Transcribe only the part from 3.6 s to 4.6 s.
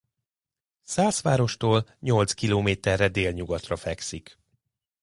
fekszik.